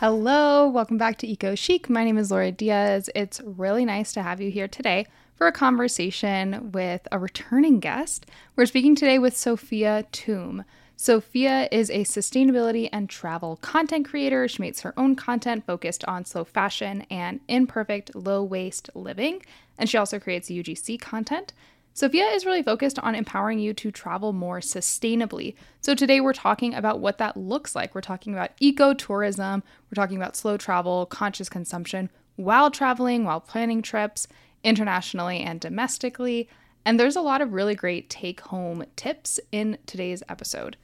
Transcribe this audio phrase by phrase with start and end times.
[0.00, 1.90] Hello, welcome back to Eco Chic.
[1.90, 3.10] My name is Laura Diez.
[3.16, 8.24] It's really nice to have you here today for a conversation with a returning guest.
[8.54, 10.64] We're speaking today with Sophia Toomb.
[10.94, 14.46] Sophia is a sustainability and travel content creator.
[14.46, 19.42] She makes her own content focused on slow fashion and imperfect, low waste living.
[19.78, 21.52] And she also creates UGC content.
[21.98, 25.56] Sophia is really focused on empowering you to travel more sustainably.
[25.80, 27.92] So today we're talking about what that looks like.
[27.92, 33.82] We're talking about ecotourism, we're talking about slow travel, conscious consumption while traveling, while planning
[33.82, 34.28] trips
[34.62, 36.48] internationally and domestically.
[36.84, 40.76] And there's a lot of really great take home tips in today's episode.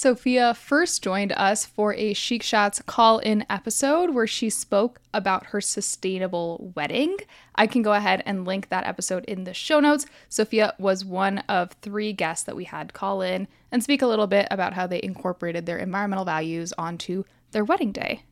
[0.00, 5.48] Sophia first joined us for a Chic Chats call in episode where she spoke about
[5.48, 7.18] her sustainable wedding.
[7.54, 10.06] I can go ahead and link that episode in the show notes.
[10.30, 14.26] Sophia was one of three guests that we had call in and speak a little
[14.26, 18.22] bit about how they incorporated their environmental values onto their wedding day.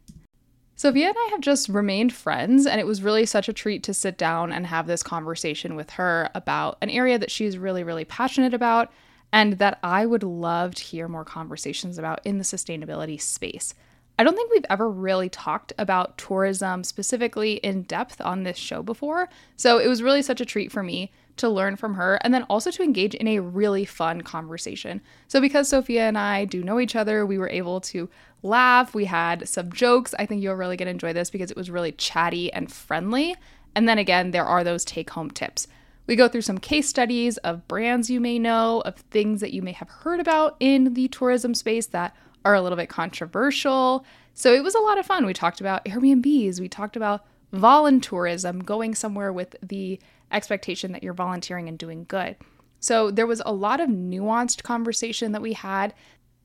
[0.75, 3.93] Sophia and I have just remained friends, and it was really such a treat to
[3.93, 8.07] sit down and have this conversation with her about an area that she's really, really
[8.07, 8.91] passionate about
[9.33, 13.75] and that I would love to hear more conversations about in the sustainability space.
[14.21, 18.83] I don't think we've ever really talked about tourism specifically in depth on this show
[18.83, 19.29] before.
[19.57, 22.43] So it was really such a treat for me to learn from her and then
[22.45, 25.01] also to engage in a really fun conversation.
[25.29, 28.09] So because Sophia and I do know each other, we were able to
[28.43, 28.93] laugh.
[28.93, 30.15] We had some jokes.
[30.19, 33.37] I think you're really going to enjoy this because it was really chatty and friendly.
[33.77, 35.69] And then again, there are those take home tips.
[36.09, 39.61] We go through some case studies of brands you may know, of things that you
[39.61, 44.07] may have heard about in the tourism space that are a little bit controversial.
[44.33, 45.27] So it was a lot of fun.
[45.27, 50.01] We talked about Airbnbs, we talked about voluntourism, going somewhere with the
[50.33, 52.37] expectation that you're volunteering and doing good.
[52.81, 55.93] So there was a lot of nuanced conversation that we had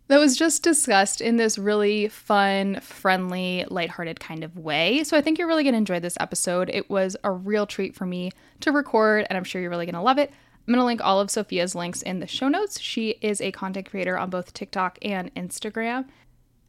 [0.07, 5.03] that was just discussed in this really fun, friendly, lighthearted kind of way.
[5.03, 6.69] So I think you're really going to enjoy this episode.
[6.73, 9.95] It was a real treat for me to record, and I'm sure you're really going
[9.95, 10.31] to love it.
[10.67, 12.79] I'm going to link all of Sophia's links in the show notes.
[12.79, 16.05] She is a content creator on both TikTok and Instagram.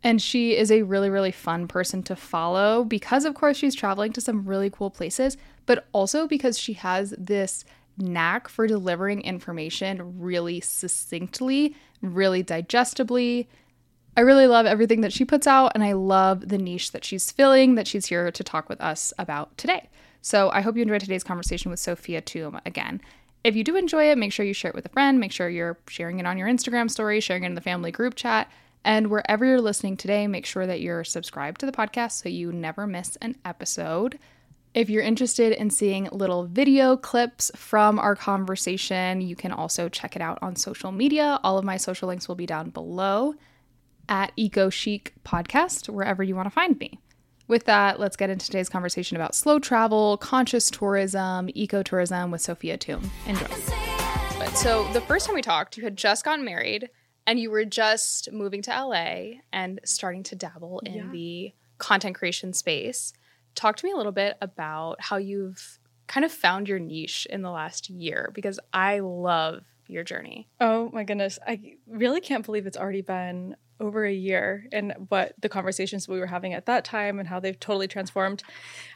[0.03, 4.13] And she is a really, really fun person to follow because, of course, she's traveling
[4.13, 7.65] to some really cool places, but also because she has this
[7.97, 13.49] knack for delivering information really succinctly, really digestibly.
[14.17, 17.33] I really love everything that she puts out, and I love the niche that she's
[17.33, 19.89] filling that she's here to talk with us about today.
[20.23, 23.01] So I hope you enjoyed today's conversation with Sophia Toomb again.
[23.43, 25.21] If you do enjoy it, make sure you share it with a friend.
[25.21, 28.15] Make sure you're sharing it on your Instagram story, sharing it in the family group
[28.15, 28.51] chat.
[28.85, 32.53] And wherever you're listening today, make sure that you're subscribed to the podcast so you
[32.53, 34.19] never miss an episode.
[34.75, 40.17] If you're interested in seeing little video clips from our conversation, you can also check
[40.17, 41.39] it out on social media.
[41.45, 43.35] All of my social links will be down below
[44.09, 46.99] at Eco Chic Podcast, wherever you want to find me.
[47.47, 52.77] With that, let's get into today's conversation about slow travel, conscious tourism, ecotourism with Sophia
[52.77, 53.13] Toomb.
[53.29, 53.47] Enjoy.
[54.55, 56.91] So, the first time we talked, you had just gotten married
[57.29, 61.11] and you were just moving to LA and starting to dabble in yeah.
[61.13, 63.13] the content creation space
[63.55, 67.43] talk to me a little bit about how you've kind of found your niche in
[67.43, 70.49] the last year because I love your journey.
[70.61, 71.39] Oh my goodness.
[71.47, 76.19] I really can't believe it's already been over a year and what the conversations we
[76.19, 78.43] were having at that time and how they've totally transformed.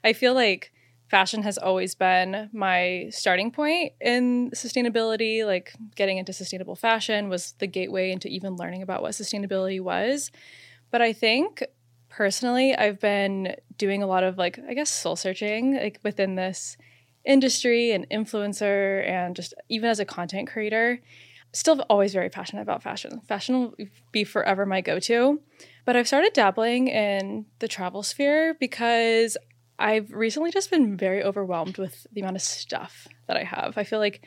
[0.04, 0.72] I feel like
[1.08, 5.44] fashion has always been my starting point in sustainability.
[5.44, 10.30] Like getting into sustainable fashion was the gateway into even learning about what sustainability was.
[10.90, 11.62] But I think
[12.18, 16.76] personally, I've been doing a lot of like, I guess, soul searching, like within this
[17.24, 21.00] industry and influencer, and just even as a content creator.
[21.52, 23.20] Still always very passionate about fashion.
[23.28, 23.74] Fashion will
[24.10, 25.40] be forever my go to.
[25.84, 29.36] But I've started dabbling in the travel sphere because
[29.78, 33.78] I've recently just been very overwhelmed with the amount of stuff that I have.
[33.78, 34.26] I feel like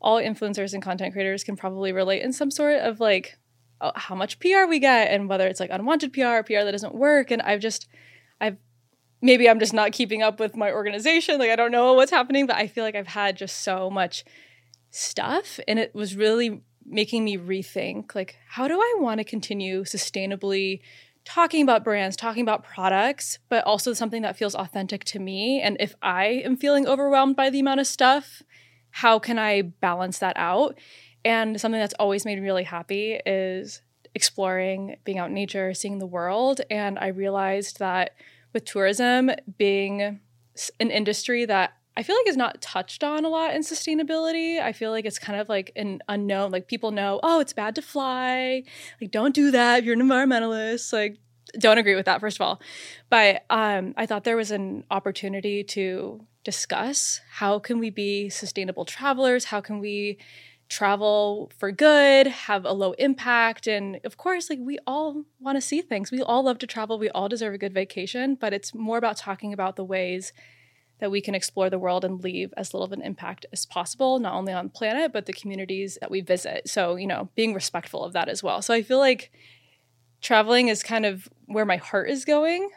[0.00, 3.38] all influencers and content creators can probably relate in some sort of like
[3.80, 6.94] Uh, how much PR we get and whether it's like unwanted PR PR that doesn't
[6.94, 7.30] work.
[7.30, 7.88] And I've just,
[8.40, 8.56] I've,
[9.22, 11.38] maybe I'm just not keeping up with my organization.
[11.38, 14.24] Like I don't know what's happening, but I feel like I've had just so much
[14.90, 19.84] stuff and it was really making me rethink like how do I want to continue
[19.84, 20.80] sustainably
[21.24, 25.60] talking about brands, talking about products, but also something that feels authentic to me.
[25.60, 28.42] And if I am feeling overwhelmed by the amount of stuff,
[28.90, 30.78] how can I balance that out?
[31.24, 33.82] And something that's always made me really happy is
[34.14, 36.60] exploring, being out in nature, seeing the world.
[36.70, 38.14] And I realized that
[38.52, 40.20] with tourism being
[40.80, 44.60] an industry that I feel like is not touched on a lot in sustainability.
[44.60, 46.50] I feel like it's kind of like an unknown.
[46.50, 48.62] Like people know, oh, it's bad to fly.
[49.00, 50.92] Like don't do that if you're an environmentalist.
[50.92, 51.18] Like
[51.58, 52.60] don't agree with that first of all.
[53.08, 58.84] But um, I thought there was an opportunity to discuss how can we be sustainable
[58.84, 59.46] travelers?
[59.46, 60.18] How can we
[60.70, 63.66] travel for good, have a low impact.
[63.66, 66.12] And of course, like we all want to see things.
[66.12, 66.98] We all love to travel.
[66.98, 70.32] We all deserve a good vacation, but it's more about talking about the ways
[71.00, 74.20] that we can explore the world and leave as little of an impact as possible,
[74.20, 76.68] not only on the planet, but the communities that we visit.
[76.68, 78.62] So, you know, being respectful of that as well.
[78.62, 79.32] So I feel like
[80.20, 82.70] traveling is kind of where my heart is going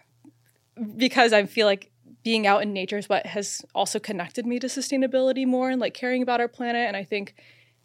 [0.98, 1.92] because I feel like
[2.24, 5.94] being out in nature is what has also connected me to sustainability more and like
[5.94, 6.88] caring about our planet.
[6.88, 7.36] And I think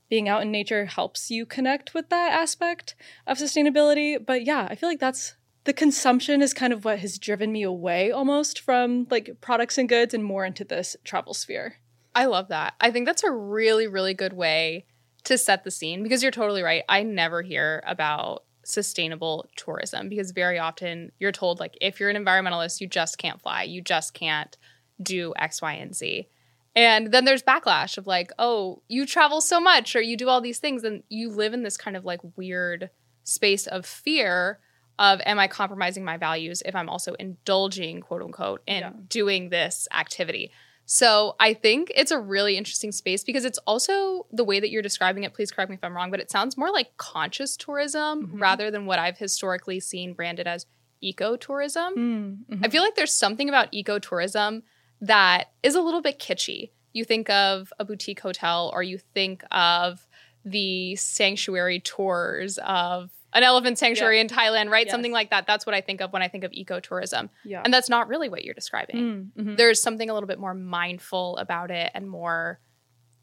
[0.08, 2.94] being out in nature helps you connect with that aspect
[3.26, 4.24] of sustainability.
[4.24, 5.34] But yeah, I feel like that's
[5.64, 9.88] the consumption is kind of what has driven me away almost from like products and
[9.88, 11.76] goods and more into this travel sphere.
[12.14, 12.74] I love that.
[12.80, 14.86] I think that's a really, really good way
[15.24, 16.84] to set the scene because you're totally right.
[16.88, 22.22] I never hear about sustainable tourism because very often you're told, like, if you're an
[22.22, 24.56] environmentalist, you just can't fly, you just can't
[25.02, 26.28] do X, Y, and Z.
[26.76, 30.40] And then there's backlash of like, oh, you travel so much or you do all
[30.40, 32.90] these things, and you live in this kind of like weird
[33.24, 34.60] space of fear
[34.98, 38.92] of am I compromising my values if I'm also indulging, quote unquote, in yeah.
[39.08, 40.50] doing this activity.
[40.90, 44.82] So I think it's a really interesting space because it's also the way that you're
[44.82, 45.34] describing it.
[45.34, 48.38] Please correct me if I'm wrong, but it sounds more like conscious tourism mm-hmm.
[48.40, 50.64] rather than what I've historically seen branded as
[51.04, 51.94] ecotourism.
[51.94, 52.64] Mm-hmm.
[52.64, 54.62] I feel like there's something about ecotourism
[55.00, 56.70] that is a little bit kitschy.
[56.92, 60.06] You think of a boutique hotel or you think of
[60.44, 64.22] the sanctuary tours of an elephant sanctuary yeah.
[64.22, 64.86] in Thailand, right?
[64.86, 64.92] Yes.
[64.92, 65.46] Something like that.
[65.46, 67.28] That's what I think of when I think of ecotourism.
[67.44, 67.60] Yeah.
[67.62, 68.96] And that's not really what you're describing.
[68.96, 69.54] Mm, mm-hmm.
[69.56, 72.58] There's something a little bit more mindful about it and more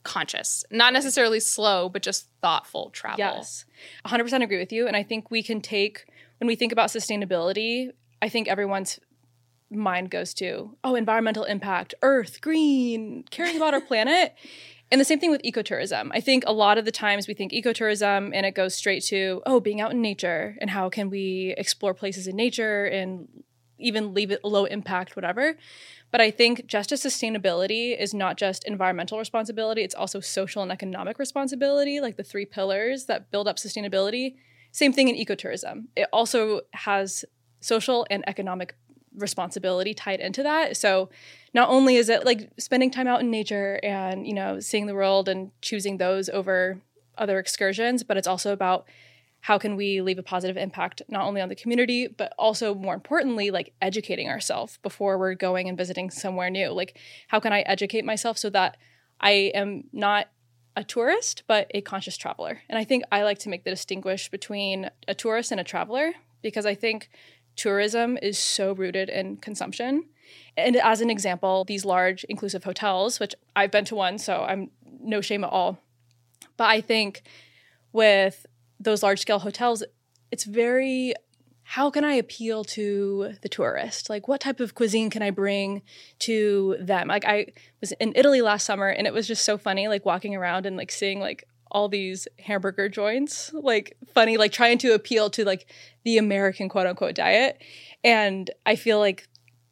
[0.04, 0.64] conscious.
[0.70, 3.18] Not necessarily slow, but just thoughtful travel.
[3.18, 3.66] Yes.
[4.06, 4.88] 100% agree with you.
[4.88, 6.06] And I think we can take,
[6.40, 7.90] when we think about sustainability,
[8.22, 9.00] I think everyone's
[9.72, 14.34] mind goes to, oh, environmental impact, earth, green, caring about our planet.
[14.92, 16.10] And the same thing with ecotourism.
[16.12, 19.42] I think a lot of the times we think ecotourism and it goes straight to,
[19.46, 23.28] oh, being out in nature and how can we explore places in nature and
[23.80, 25.58] even leave it low impact, whatever.
[26.12, 30.72] But I think just as sustainability is not just environmental responsibility, it's also social and
[30.72, 34.36] economic responsibility, like the three pillars that build up sustainability.
[34.72, 35.86] Same thing in ecotourism.
[35.96, 37.26] It also has
[37.60, 38.76] social and economic
[39.18, 40.78] responsibility tied into that.
[40.78, 41.10] So
[41.54, 44.96] not only is it like spending time out in nature and, you know, seeing the
[44.96, 46.80] world and choosing those over
[47.18, 48.86] other excursions, but it's also about
[49.46, 52.96] how can we leave a positive impact not only on the community but also more
[52.96, 57.62] importantly like educating ourselves before we're going and visiting somewhere new like how can i
[57.62, 58.76] educate myself so that
[59.22, 60.30] i am not
[60.76, 64.32] a tourist but a conscious traveler and i think i like to make the distinguish
[64.32, 67.12] between a tourist and a traveler because i think
[67.56, 70.06] tourism is so rooted in consumption.
[70.58, 74.72] And as an example, these large inclusive hotels, which I've been to one, so I'm
[75.00, 75.80] no shame at all.
[76.58, 77.24] But I think
[77.92, 78.46] with
[78.80, 79.84] those large scale hotels,
[80.32, 81.14] it's very
[81.68, 84.08] how can I appeal to the tourist?
[84.08, 85.82] Like, what type of cuisine can I bring
[86.20, 87.08] to them?
[87.08, 87.48] Like, I
[87.82, 90.78] was in Italy last summer and it was just so funny, like walking around and
[90.78, 95.70] like seeing like all these hamburger joints, like funny, like trying to appeal to like
[96.06, 97.62] the American quote unquote diet.
[98.02, 99.28] And I feel like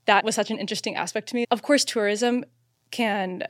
[0.06, 1.46] that was such an interesting aspect to me.
[1.50, 2.44] Of course, tourism
[2.92, 3.44] can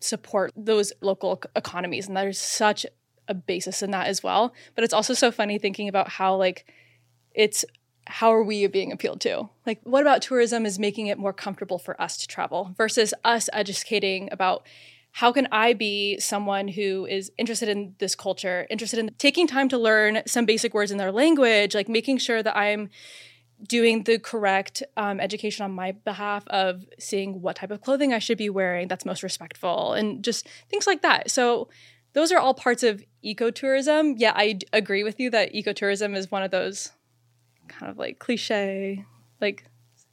[0.00, 2.86] support those local economies, and there's such
[3.28, 4.54] a basis in that as well.
[4.74, 6.64] But it's also so funny thinking about how like
[7.34, 7.62] it's
[8.06, 9.50] how are we being appealed to?
[9.66, 13.50] Like, what about tourism is making it more comfortable for us to travel versus us
[13.52, 14.66] educating about
[15.18, 19.68] how can I be someone who is interested in this culture, interested in taking time
[19.70, 22.88] to learn some basic words in their language, like making sure that I'm
[23.60, 28.20] doing the correct um, education on my behalf of seeing what type of clothing I
[28.20, 31.32] should be wearing that's most respectful and just things like that.
[31.32, 31.68] So
[32.12, 34.14] those are all parts of ecotourism.
[34.18, 36.92] Yeah, I agree with you that ecotourism is one of those
[37.66, 39.04] kind of like cliche,
[39.40, 39.64] like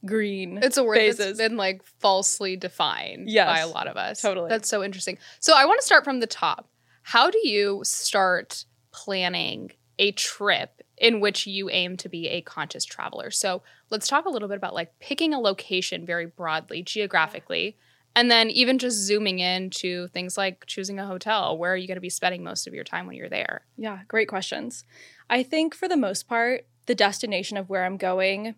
[0.04, 0.58] green.
[0.62, 1.18] It's a word phases.
[1.18, 4.20] that's been like falsely defined Yes, by a lot of us.
[4.20, 4.48] totally.
[4.48, 5.18] That's so interesting.
[5.40, 6.68] So I want to start from the top.
[7.02, 12.84] How do you start planning a trip in which you aim to be a conscious
[12.84, 13.30] traveler?
[13.30, 17.76] So let's talk a little bit about like picking a location very broadly, geographically,
[18.14, 21.56] and then even just zooming into things like choosing a hotel.
[21.56, 23.62] Where are you going to be spending most of your time when you're there?
[23.76, 24.84] Yeah, great questions.
[25.28, 28.54] I think for the most part, the destination of where I'm going,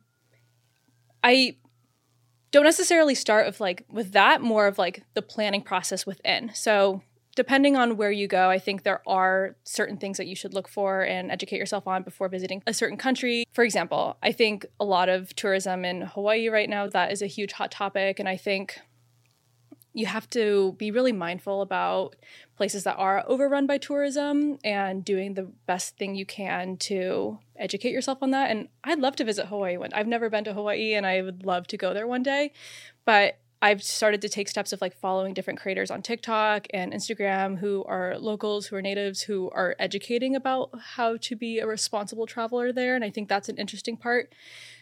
[1.22, 1.56] I
[2.50, 6.50] don't necessarily start with like with that, more of like the planning process within.
[6.54, 7.02] So
[7.36, 10.66] depending on where you go, I think there are certain things that you should look
[10.66, 13.44] for and educate yourself on before visiting a certain country.
[13.52, 17.26] For example, I think a lot of tourism in Hawaii right now, that is a
[17.26, 18.18] huge hot topic.
[18.18, 18.80] And I think
[19.98, 22.14] you have to be really mindful about
[22.56, 27.90] places that are overrun by tourism and doing the best thing you can to educate
[27.90, 28.48] yourself on that.
[28.48, 29.76] And I'd love to visit Hawaii.
[29.76, 32.52] One, I've never been to Hawaii, and I would love to go there one day.
[33.04, 37.58] But I've started to take steps of like following different creators on TikTok and Instagram
[37.58, 42.26] who are locals, who are natives, who are educating about how to be a responsible
[42.26, 42.94] traveler there.
[42.94, 44.32] And I think that's an interesting part.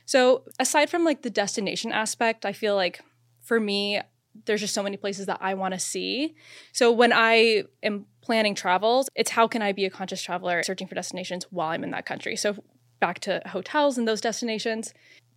[0.05, 3.01] So, aside from like the destination aspect, I feel like
[3.41, 4.03] for me,
[4.45, 6.35] there's just so many places that I want to see.
[6.73, 10.87] So when I am planning travels, it's how can I be a conscious traveler searching
[10.87, 12.37] for destinations while I'm in that country.
[12.37, 12.57] So
[13.01, 14.93] back to hotels and those destinations,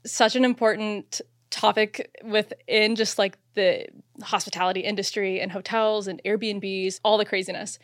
[0.06, 3.88] such an important topic within just like the
[4.22, 7.80] hospitality industry and hotels and Airbnbs, all the craziness.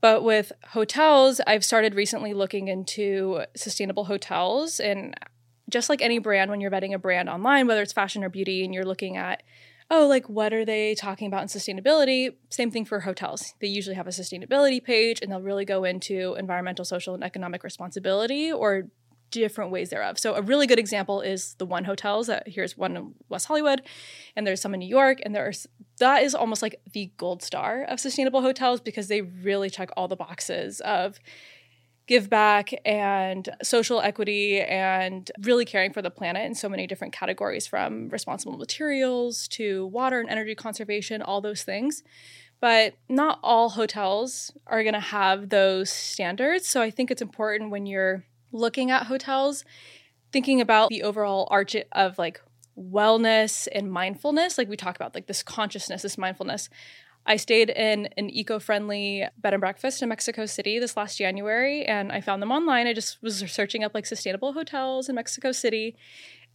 [0.00, 5.16] But with hotels, I've started recently looking into sustainable hotels and
[5.68, 8.64] just like any brand when you're vetting a brand online, whether it's fashion or beauty
[8.64, 9.42] and you're looking at
[9.90, 12.34] oh, like what are they talking about in sustainability?
[12.50, 13.54] Same thing for hotels.
[13.60, 17.64] They usually have a sustainability page and they'll really go into environmental, social, and economic
[17.64, 18.88] responsibility or
[19.30, 20.18] different ways thereof.
[20.18, 22.30] So a really good example is the One Hotels.
[22.46, 23.82] Here's one in West Hollywood,
[24.36, 25.66] and there's some in New York, and there's
[25.98, 30.08] that is almost like the gold star of sustainable hotels because they really check all
[30.08, 31.18] the boxes of
[32.08, 37.12] give back and social equity and really caring for the planet in so many different
[37.12, 42.02] categories from responsible materials to water and energy conservation, all those things.
[42.60, 46.66] But not all hotels are going to have those standards.
[46.66, 49.64] So I think it's important when you're looking at hotels,
[50.32, 52.40] thinking about the overall arch of like
[52.76, 54.56] wellness and mindfulness.
[54.56, 56.70] Like we talk about, like this consciousness, this mindfulness.
[57.28, 61.84] I stayed in an eco friendly bed and breakfast in Mexico City this last January,
[61.84, 62.86] and I found them online.
[62.86, 65.94] I just was searching up like sustainable hotels in Mexico City.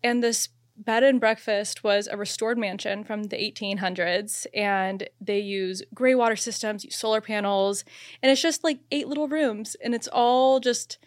[0.03, 5.83] And this bed and breakfast was a restored mansion from the 1800s, and they use
[5.93, 7.85] gray water systems, use solar panels,
[8.23, 10.97] and it's just like eight little rooms, and it's all just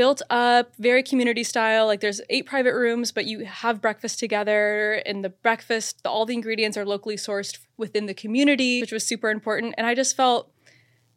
[0.00, 1.84] built up, very community style.
[1.84, 6.24] Like there's eight private rooms, but you have breakfast together, and the breakfast, the, all
[6.24, 9.74] the ingredients are locally sourced within the community, which was super important.
[9.76, 10.50] And I just felt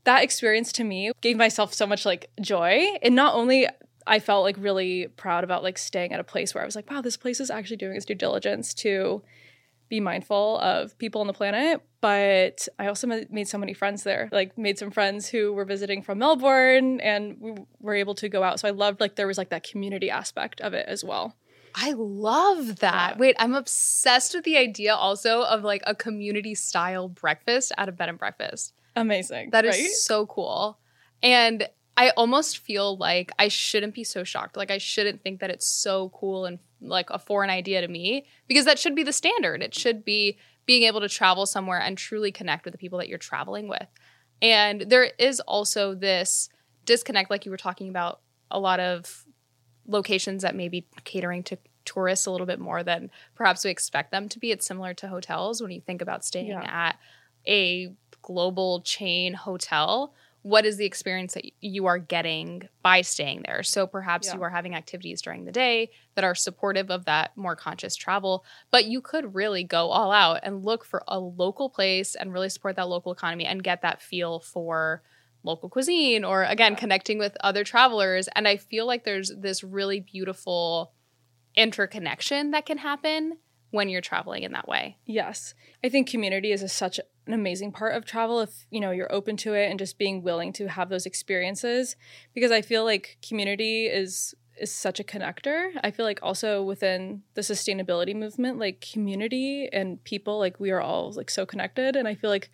[0.03, 2.85] that experience to me gave myself so much like joy.
[3.01, 3.69] And not only
[4.05, 6.91] I felt like really proud about like staying at a place where I was like,
[6.91, 9.23] wow, this place is actually doing its due diligence to
[9.87, 11.81] be mindful of people on the planet.
[12.03, 16.01] But I also made so many friends there, like made some friends who were visiting
[16.01, 18.59] from Melbourne and we were able to go out.
[18.59, 21.37] So I loved like there was like that community aspect of it as well.
[21.73, 23.13] I love that.
[23.13, 23.19] Yeah.
[23.19, 27.93] Wait, I'm obsessed with the idea also of like a community style breakfast at a
[27.93, 28.73] bed and breakfast.
[28.97, 29.51] Amazing.
[29.51, 29.89] That is right?
[29.91, 30.79] so cool.
[31.21, 34.57] And I almost feel like I shouldn't be so shocked.
[34.57, 38.25] Like I shouldn't think that it's so cool and like a foreign idea to me
[38.47, 39.63] because that should be the standard.
[39.63, 43.07] It should be being able to travel somewhere and truly connect with the people that
[43.09, 43.87] you're traveling with.
[44.41, 46.49] And there is also this
[46.85, 49.25] disconnect like you were talking about a lot of
[49.87, 54.11] locations that may be catering to tourists a little bit more than perhaps we expect
[54.11, 54.51] them to be.
[54.51, 56.63] It's similar to hotels when you think about staying Yeah.
[56.89, 56.97] at
[57.47, 60.13] a global chain hotel.
[60.43, 63.63] What is the experience that you are getting by staying there?
[63.63, 64.35] So perhaps Yeah.
[64.35, 68.45] you are having activities during the day that are supportive of that more conscious travel,
[68.69, 72.49] but you could really go all out and look for a local place and really
[72.49, 75.01] support that local economy and get that feel for
[75.43, 79.99] local cuisine or again connecting with other travelers and i feel like there's this really
[79.99, 80.93] beautiful
[81.55, 83.37] interconnection that can happen
[83.73, 85.55] when you're traveling in that way Yes.
[85.83, 89.11] I think community is a, such an amazing part of travel if, you know, you're
[89.11, 91.95] open to it and just being willing to have those experiences
[92.33, 95.71] because I feel like community is is such a connector.
[95.83, 100.79] I feel like also within the sustainability movement, like community and people, like we are
[100.79, 101.95] all like so connected.
[101.95, 102.51] And I feel like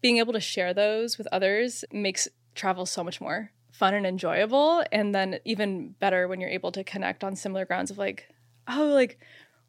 [0.00, 4.82] being able to share those with others makes travel so much more fun and enjoyable.
[4.90, 8.28] And then even better when you're able to connect on similar grounds of like,
[8.66, 9.18] oh, like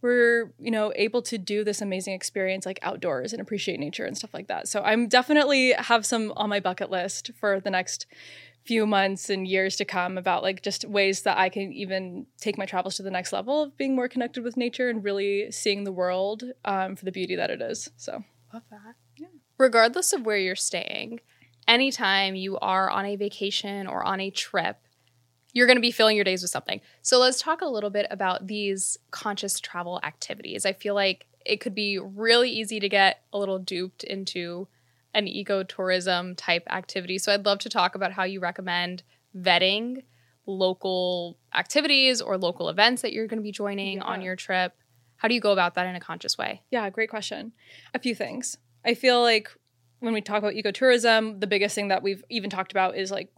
[0.05, 4.15] we're, you know, able to do this amazing experience like outdoors and appreciate nature and
[4.15, 4.67] stuff like that.
[4.67, 8.05] So I'm definitely have some on my bucket list for the next
[8.65, 12.55] few months and years to come about like just ways that I can even take
[12.55, 15.85] my travels to the next level of being more connected with nature and really seeing
[15.85, 17.89] the world um, for the beauty that it is.
[17.97, 18.93] So love that.
[19.17, 19.27] Yeah.
[19.57, 21.19] Regardless of where you're staying,
[21.67, 24.85] anytime you are on a vacation or on a trip,
[25.55, 26.81] you're going to be filling your days with something.
[27.01, 30.65] So let's talk a little bit about these conscious travel activities.
[30.65, 34.67] I feel like it could be really easy to get a little duped into
[35.13, 37.17] an ecotourism type activity.
[37.17, 39.03] So I'd love to talk about how you recommend
[39.35, 40.03] vetting
[40.45, 44.03] local activities or local events that you're going to be joining yeah.
[44.03, 44.74] on your trip.
[45.15, 46.63] How do you go about that in a conscious way?
[46.69, 47.53] Yeah, great question.
[47.93, 48.57] A few things.
[48.83, 49.50] I feel like
[50.00, 53.31] when we talk about ecotourism, the biggest thing that we've even talked about is like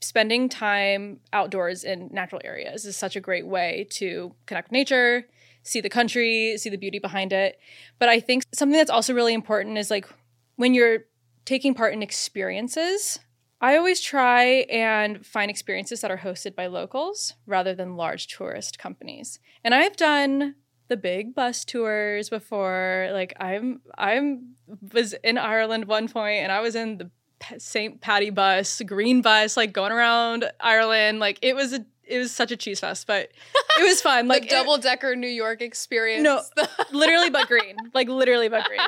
[0.00, 5.26] spending time outdoors in natural areas is such a great way to connect with nature,
[5.62, 7.58] see the country, see the beauty behind it.
[7.98, 10.08] But I think something that's also really important is like
[10.56, 11.04] when you're
[11.44, 13.18] taking part in experiences,
[13.60, 18.78] I always try and find experiences that are hosted by locals rather than large tourist
[18.78, 19.40] companies.
[19.64, 20.54] And I've done
[20.88, 23.10] the big bus tours before.
[23.12, 24.54] Like I'm I'm
[24.92, 27.10] was in Ireland one point and I was in the
[27.58, 28.00] St.
[28.00, 31.20] Patty bus, green bus, like going around Ireland.
[31.20, 33.30] Like it was a it was such a cheese fest, but
[33.78, 34.28] it was fun.
[34.28, 36.22] Like double decker New York experience.
[36.22, 36.42] No,
[36.92, 37.76] literally but green.
[37.94, 38.80] Like literally but green.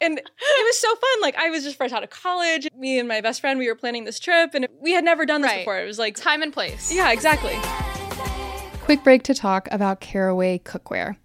[0.00, 0.24] And it
[0.64, 1.20] was so fun.
[1.22, 2.68] Like I was just fresh out of college.
[2.76, 5.42] Me and my best friend, we were planning this trip, and we had never done
[5.42, 5.60] this right.
[5.60, 5.78] before.
[5.78, 6.92] It was like time and place.
[6.92, 7.56] Yeah, exactly.
[8.82, 11.16] Quick break to talk about Caraway cookware.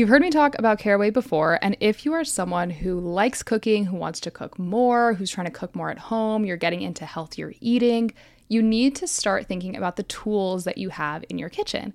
[0.00, 3.84] You've heard me talk about Caraway before, and if you are someone who likes cooking,
[3.84, 7.04] who wants to cook more, who's trying to cook more at home, you're getting into
[7.04, 8.14] healthier eating,
[8.48, 11.92] you need to start thinking about the tools that you have in your kitchen.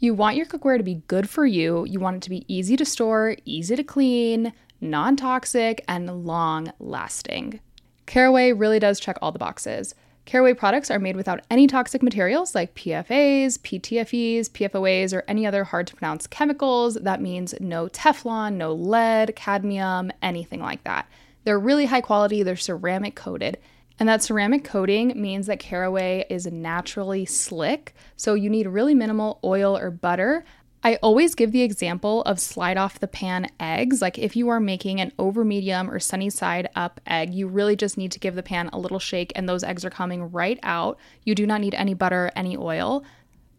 [0.00, 1.84] You want your cookware to be good for you.
[1.84, 6.72] You want it to be easy to store, easy to clean, non toxic, and long
[6.80, 7.60] lasting.
[8.06, 9.94] Caraway really does check all the boxes.
[10.26, 15.62] Caraway products are made without any toxic materials like PFAs, PTFEs, PFOAs, or any other
[15.62, 16.96] hard to pronounce chemicals.
[16.96, 21.08] That means no Teflon, no lead, cadmium, anything like that.
[21.44, 23.58] They're really high quality, they're ceramic coated,
[24.00, 29.38] and that ceramic coating means that caraway is naturally slick, so you need really minimal
[29.44, 30.44] oil or butter.
[30.82, 34.00] I always give the example of slide off the pan eggs.
[34.00, 37.74] Like if you are making an over medium or sunny side up egg, you really
[37.74, 40.60] just need to give the pan a little shake and those eggs are coming right
[40.62, 40.98] out.
[41.24, 43.04] You do not need any butter, any oil.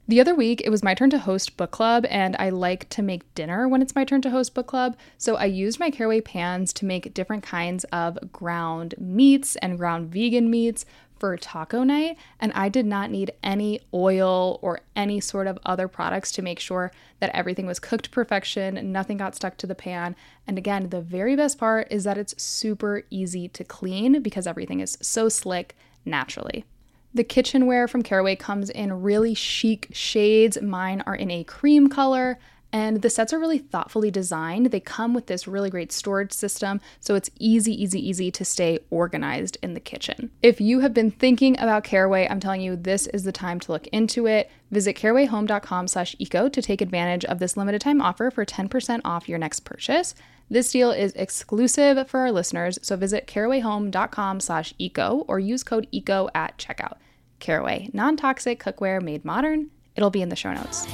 [0.09, 3.01] The other week, it was my turn to host book club, and I like to
[3.01, 4.95] make dinner when it's my turn to host book club.
[5.17, 10.09] So I used my caraway pans to make different kinds of ground meats and ground
[10.09, 10.85] vegan meats
[11.19, 12.17] for taco night.
[12.39, 16.59] And I did not need any oil or any sort of other products to make
[16.59, 20.15] sure that everything was cooked to perfection, nothing got stuck to the pan.
[20.45, 24.79] And again, the very best part is that it's super easy to clean because everything
[24.79, 25.75] is so slick
[26.05, 26.65] naturally.
[27.13, 30.61] The kitchenware from Caraway comes in really chic shades.
[30.61, 32.37] Mine are in a cream color.
[32.73, 34.67] And the sets are really thoughtfully designed.
[34.67, 38.79] They come with this really great storage system, so it's easy, easy, easy to stay
[38.89, 40.31] organized in the kitchen.
[40.43, 43.71] If you have been thinking about Caraway, I'm telling you, this is the time to
[43.71, 44.51] look into it.
[44.69, 49.29] Visit carawayhome.com slash eco to take advantage of this limited time offer for 10% off
[49.29, 50.13] your next purchase.
[50.49, 55.87] This deal is exclusive for our listeners, so visit carawayhome.com slash eco or use code
[55.91, 56.97] ECO at checkout.
[57.39, 59.69] Caraway, non toxic cookware made modern.
[59.97, 60.87] It'll be in the show notes.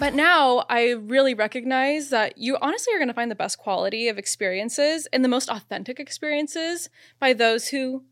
[0.00, 4.08] But now I really recognize that you honestly are going to find the best quality
[4.08, 8.02] of experiences and the most authentic experiences by those who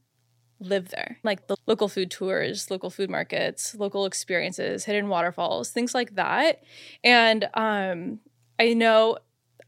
[0.61, 5.93] live there, like the local food tours, local food markets, local experiences, hidden waterfalls, things
[5.93, 6.63] like that.
[7.03, 8.21] And um,
[8.61, 9.19] I know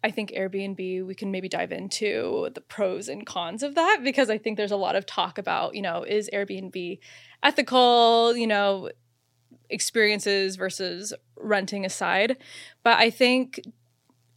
[0.04, 4.30] I think Airbnb, we can maybe dive into the pros and cons of that because
[4.30, 6.98] I think there's a lot of talk about, you know, is Airbnb
[7.42, 8.90] ethical, you know,
[9.70, 12.36] experiences versus renting aside.
[12.82, 13.60] But I think,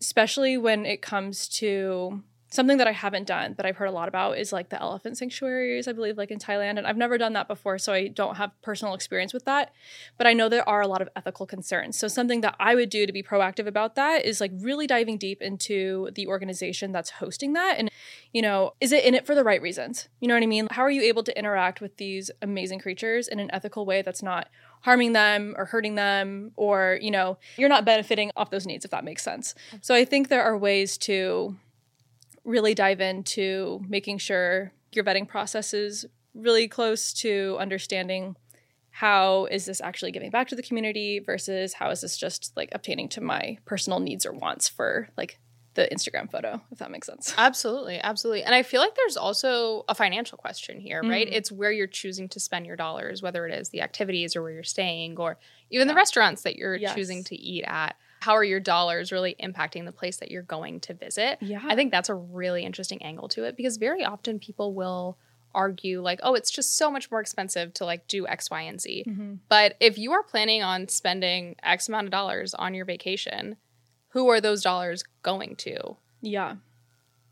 [0.02, 2.24] especially when it comes to
[2.56, 5.18] something that I haven't done that I've heard a lot about is like the elephant
[5.18, 6.78] sanctuaries, I believe, like in Thailand.
[6.78, 9.72] And I've never done that before, so I don't have personal experience with that.
[10.18, 11.98] But I know there are a lot of ethical concerns.
[11.98, 15.18] So something that I would do to be proactive about that is like really diving
[15.18, 17.76] deep into the organization that's hosting that.
[17.78, 17.92] And,
[18.32, 20.08] you know, is it in it for the right reasons?
[20.20, 20.68] You know what I mean?
[20.72, 24.24] How are you able to interact with these amazing creatures in an ethical way that's
[24.24, 24.48] not
[24.82, 28.92] harming them or hurting them or you know you're not benefiting off those needs if
[28.92, 31.56] that makes sense so i think there are ways to
[32.46, 38.36] really dive into making sure your vetting process is really close to understanding
[38.92, 42.70] how is this actually giving back to the community versus how is this just like
[42.72, 45.40] obtaining to my personal needs or wants for like
[45.74, 47.34] the Instagram photo, if that makes sense.
[47.38, 48.44] Absolutely, absolutely.
[48.44, 51.28] And I feel like there's also a financial question here, right?
[51.28, 51.36] Mm-hmm.
[51.36, 54.52] It's where you're choosing to spend your dollars, whether it is the activities or where
[54.52, 55.38] you're staying or
[55.70, 55.94] even yeah.
[55.94, 56.96] the restaurants that you're yes.
[56.96, 60.80] choosing to eat at how are your dollars really impacting the place that you're going
[60.82, 61.38] to visit?
[61.42, 61.62] Yeah.
[61.64, 65.18] I think that's a really interesting angle to it because very often people will
[65.54, 68.80] argue like, oh, it's just so much more expensive to like do X, Y, and
[68.80, 69.06] Z.
[69.08, 69.36] Mm-hmm.
[69.48, 73.56] But if you are planning on spending X amount of dollars on your vacation,
[74.10, 75.98] who are those dollars going to?
[76.22, 76.56] Yeah.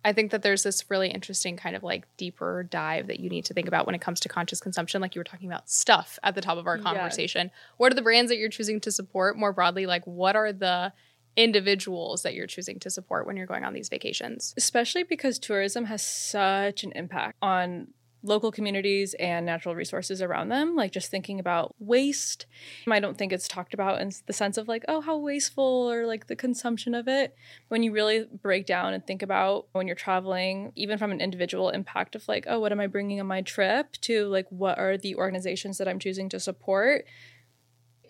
[0.06, 3.46] I think that there's this really interesting kind of like deeper dive that you need
[3.46, 5.02] to think about when it comes to conscious consumption.
[5.02, 7.48] Like you were talking about stuff at the top of our conversation.
[7.48, 7.60] Yeah.
[7.78, 9.86] What are the brands that you're choosing to support more broadly?
[9.86, 10.92] Like what are the
[11.36, 14.54] individuals that you're choosing to support when you're going on these vacations?
[14.58, 17.88] Especially because tourism has such an impact on
[18.24, 20.76] local communities and natural resources around them.
[20.76, 22.46] Like just thinking about waste.
[22.90, 26.08] I don't think it's talked about in the sense of like, oh, how wasteful or
[26.08, 27.36] like the consumption of it.
[27.68, 31.70] When you really break down and think about when you're traveling, even from an individual
[31.70, 34.98] impact of like, oh, what am I bringing on my trip to like, what are
[34.98, 37.06] the organizations that I'm choosing to support?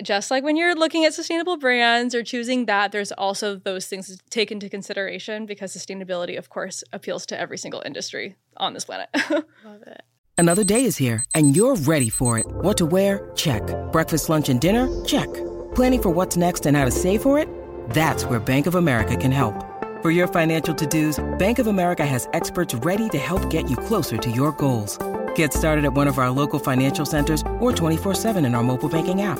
[0.01, 4.07] Just like when you're looking at sustainable brands or choosing that, there's also those things
[4.07, 8.85] to take into consideration because sustainability, of course, appeals to every single industry on this
[8.85, 9.09] planet.
[9.29, 10.01] Love it.
[10.37, 12.45] Another day is here and you're ready for it.
[12.47, 13.31] What to wear?
[13.35, 13.61] Check.
[13.91, 14.87] Breakfast, lunch, and dinner?
[15.05, 15.31] Check.
[15.75, 17.47] Planning for what's next and how to save for it?
[17.91, 19.55] That's where Bank of America can help.
[20.01, 23.77] For your financial to dos, Bank of America has experts ready to help get you
[23.77, 24.97] closer to your goals.
[25.35, 28.89] Get started at one of our local financial centers or 24 7 in our mobile
[28.89, 29.39] banking app.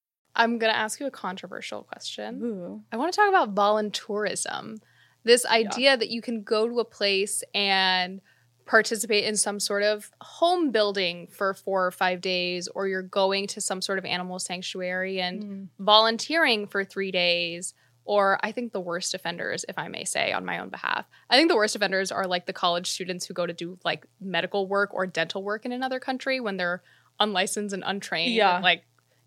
[0.41, 2.41] I'm going to ask you a controversial question.
[2.43, 2.81] Ooh.
[2.91, 4.79] I want to talk about voluntourism.
[5.23, 5.95] This idea yeah.
[5.97, 8.21] that you can go to a place and
[8.65, 13.45] participate in some sort of home building for four or five days, or you're going
[13.45, 15.67] to some sort of animal sanctuary and mm.
[15.77, 17.75] volunteering for three days.
[18.03, 21.37] Or I think the worst offenders, if I may say on my own behalf, I
[21.37, 24.67] think the worst offenders are like the college students who go to do like medical
[24.67, 26.81] work or dental work in another country when they're
[27.19, 28.33] unlicensed and untrained.
[28.33, 28.55] Yeah.
[28.55, 28.85] And, like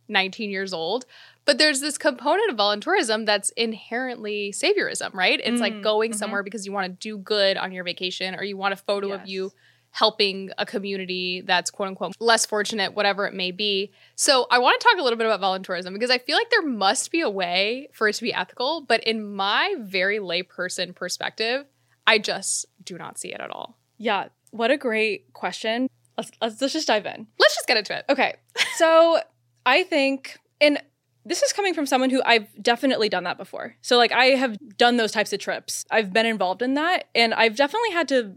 [0.09, 1.07] 19 years old.
[1.45, 5.41] But there's this component of voluntourism that's inherently saviorism, right?
[5.43, 6.19] It's mm, like going mm-hmm.
[6.19, 9.09] somewhere because you want to do good on your vacation or you want a photo
[9.09, 9.21] yes.
[9.21, 9.53] of you
[9.95, 13.93] helping a community that's quote unquote less fortunate, whatever it may be.
[14.17, 16.67] So I want to talk a little bit about voluntourism because I feel like there
[16.67, 18.81] must be a way for it to be ethical.
[18.81, 21.67] But in my very layperson perspective,
[22.07, 23.79] I just do not see it at all.
[23.97, 24.29] Yeah.
[24.51, 25.89] What a great question.
[26.17, 27.29] Let's, let's, let's just dive in.
[27.39, 28.05] Let's just get into it.
[28.09, 28.37] Okay.
[28.77, 29.21] So
[29.67, 30.83] I think, and
[31.25, 33.77] this is coming from someone who I've definitely done that before.
[33.81, 35.85] So, like, I have done those types of trips.
[35.91, 38.35] I've been involved in that, and I've definitely had to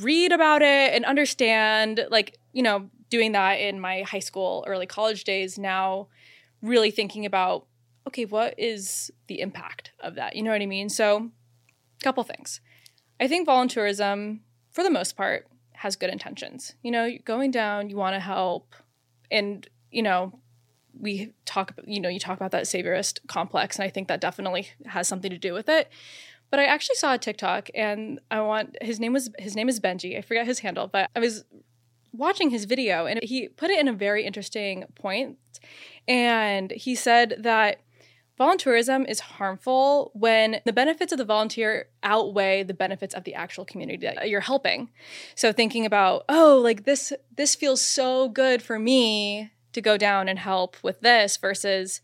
[0.00, 4.86] read about it and understand, like, you know, doing that in my high school, early
[4.86, 5.58] college days.
[5.58, 6.08] Now,
[6.62, 7.66] really thinking about,
[8.06, 10.36] okay, what is the impact of that?
[10.36, 10.88] You know what I mean?
[10.88, 11.30] So,
[12.00, 12.60] a couple things.
[13.18, 16.74] I think voluntourism, for the most part, has good intentions.
[16.82, 18.74] You know, going down, you want to help,
[19.30, 20.38] and you know,
[20.98, 24.68] we talk, you know, you talk about that saviorist complex, and I think that definitely
[24.86, 25.88] has something to do with it.
[26.50, 29.80] But I actually saw a TikTok, and I want his name was his name is
[29.80, 30.16] Benji.
[30.16, 31.44] I forget his handle, but I was
[32.12, 35.38] watching his video, and he put it in a very interesting point,
[36.06, 37.80] and he said that
[38.38, 43.64] Volunteerism is harmful when the benefits of the volunteer outweigh the benefits of the actual
[43.64, 44.90] community that you're helping.
[45.34, 50.28] So thinking about, oh, like this this feels so good for me to go down
[50.28, 52.00] and help with this versus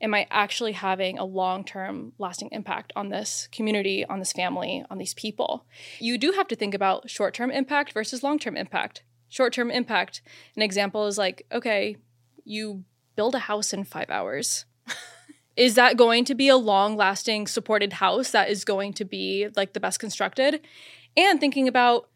[0.00, 4.98] am I actually having a long-term lasting impact on this community, on this family, on
[4.98, 5.66] these people?
[5.98, 9.02] You do have to think about short-term impact versus long-term impact.
[9.28, 10.22] Short-term impact,
[10.54, 11.96] an example is like, okay,
[12.44, 12.84] you
[13.16, 14.64] build a house in 5 hours
[15.56, 19.48] is that going to be a long lasting supported house that is going to be
[19.56, 20.60] like the best constructed
[21.16, 22.08] and thinking about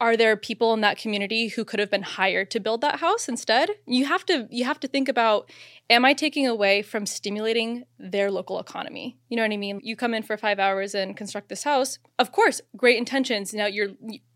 [0.00, 3.28] are there people in that community who could have been hired to build that house
[3.28, 3.70] instead?
[3.86, 5.50] You have to you have to think about
[5.90, 9.18] am i taking away from stimulating their local economy?
[9.28, 9.80] You know what i mean?
[9.82, 11.98] You come in for 5 hours and construct this house.
[12.18, 13.52] Of course great intentions.
[13.52, 13.90] Now you're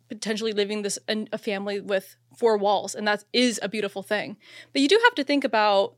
[0.08, 4.36] potentially living this a family with four walls and that is a beautiful thing.
[4.72, 5.94] But you do have to think about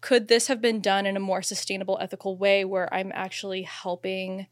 [0.00, 4.46] could this have been done in a more sustainable, ethical way where I'm actually helping?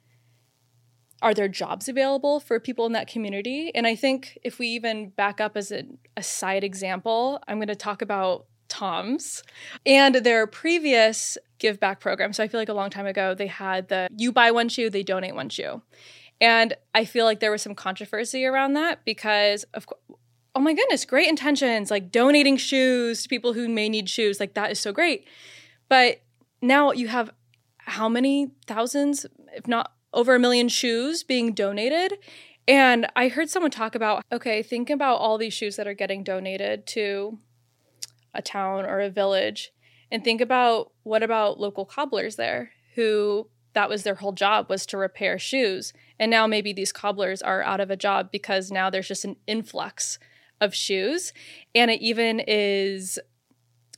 [1.22, 3.70] Are there jobs available for people in that community?
[3.74, 5.84] And I think if we even back up as a,
[6.16, 9.42] a side example, I'm going to talk about TOMS
[9.84, 12.32] and their previous give back program.
[12.32, 14.88] So I feel like a long time ago, they had the you buy one shoe,
[14.88, 15.82] they donate one shoe.
[16.40, 20.00] And I feel like there was some controversy around that because, of course,
[20.54, 24.40] oh my goodness, great intentions, like donating shoes to people who may need shoes.
[24.40, 25.26] Like that is so great.
[25.88, 26.22] But
[26.62, 27.30] now you have
[27.78, 32.18] how many thousands, if not over a million shoes being donated?
[32.68, 36.22] And I heard someone talk about okay, think about all these shoes that are getting
[36.22, 37.38] donated to
[38.34, 39.72] a town or a village
[40.12, 44.86] and think about what about local cobblers there who that was their whole job was
[44.86, 48.90] to repair shoes and now maybe these cobblers are out of a job because now
[48.90, 50.18] there's just an influx
[50.60, 51.32] of shoes.
[51.74, 53.18] And it even is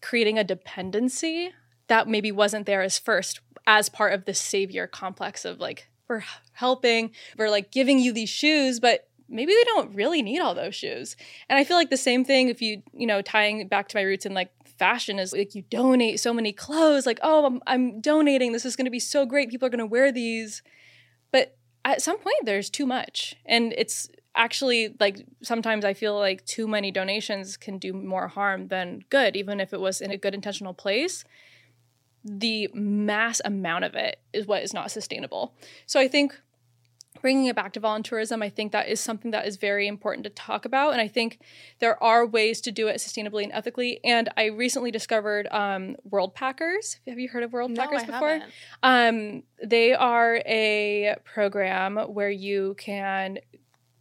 [0.01, 1.51] creating a dependency
[1.89, 6.25] that maybe wasn't there as first as part of the savior complex of like, we're
[6.53, 10.75] helping, we're like giving you these shoes, but maybe they don't really need all those
[10.75, 11.17] shoes.
[11.49, 14.03] And I feel like the same thing if you, you know, tying back to my
[14.03, 18.01] roots in like fashion is like you donate so many clothes, like, oh, I'm, I'm
[18.01, 18.53] donating.
[18.53, 19.51] This is going to be so great.
[19.51, 20.63] People are going to wear these.
[21.31, 23.35] But at some point, there's too much.
[23.47, 28.69] And it's actually like sometimes I feel like too many donations can do more harm
[28.69, 31.25] than good, even if it was in a good intentional place.
[32.25, 35.55] The mass amount of it is what is not sustainable.
[35.87, 36.35] So I think
[37.21, 40.31] bringing it back to volunteerism, I think that is something that is very important to
[40.31, 40.93] talk about.
[40.93, 41.41] And I think
[41.79, 44.01] there are ways to do it sustainably and ethically.
[44.05, 46.99] And I recently discovered um, Worldpackers.
[47.07, 48.41] Have you heard of World no, Packers I before?
[48.83, 53.39] Um, they are a program where you can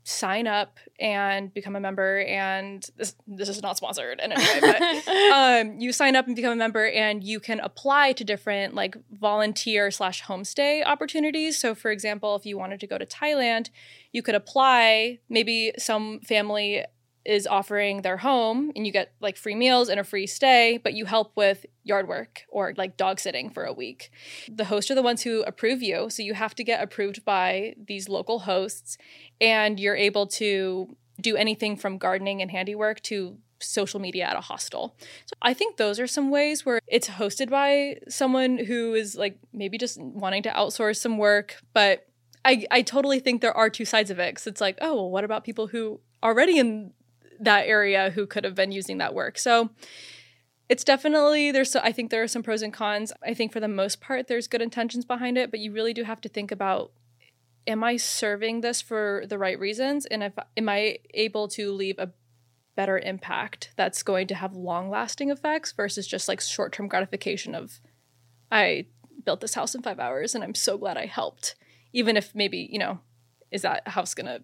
[0.04, 4.60] sign up and become a member and this this is not sponsored in any way
[4.60, 8.74] but um, you sign up and become a member and you can apply to different
[8.74, 11.60] like volunteer slash homestay opportunities.
[11.60, 13.70] So for example if you wanted to go to thailand
[14.12, 15.20] you could apply.
[15.30, 16.84] Maybe some family
[17.26, 20.94] is offering their home and you get like free meals and a free stay, but
[20.94, 24.12] you help with yard work or like dog sitting for a week.
[24.50, 26.10] The hosts are the ones who approve you.
[26.10, 28.98] So you have to get approved by these local hosts
[29.40, 34.42] and you're able to do anything from gardening and handiwork to social media at a
[34.42, 34.96] hostel.
[35.26, 39.38] So I think those are some ways where it's hosted by someone who is like
[39.54, 42.08] maybe just wanting to outsource some work, but
[42.44, 44.36] I, I totally think there are two sides of it.
[44.36, 46.92] Cause it's like, oh, well, what about people who already in
[47.42, 49.38] that area who could have been using that work.
[49.38, 49.72] So
[50.70, 53.12] it's definitely there's so, I think there are some pros and cons.
[53.26, 56.04] I think for the most part there's good intentions behind it, but you really do
[56.04, 56.92] have to think about
[57.68, 62.00] am I serving this for the right reasons and if am I able to leave
[62.00, 62.12] a
[62.76, 67.80] better impact that's going to have long-lasting effects versus just like short-term gratification of
[68.52, 68.86] I
[69.26, 71.56] built this house in 5 hours and I'm so glad I helped
[71.94, 73.00] even if maybe, you know,
[73.52, 74.42] is that house going to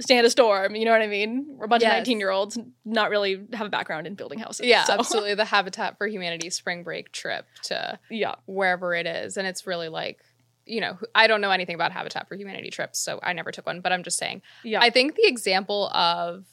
[0.00, 0.74] stand a storm.
[0.74, 1.46] You know what I mean?
[1.56, 1.92] We're a bunch Yes.
[1.92, 4.66] of 19 year olds, not really have a background in building houses.
[4.66, 4.94] Yeah, so.
[4.94, 5.34] absolutely.
[5.34, 8.36] The Habitat for Humanity spring break trip to Yeah.
[8.46, 9.36] wherever it is.
[9.36, 10.20] And it's really like,
[10.66, 13.66] you know, I don't know anything about Habitat for Humanity trips, so I never took
[13.66, 14.42] one, but I'm just saying.
[14.62, 14.80] Yeah.
[14.80, 16.46] I think the example of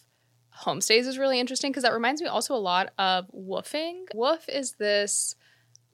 [0.63, 4.05] homestays is really interesting because that reminds me also a lot of WWOOFing.
[4.13, 5.35] WWOOF is this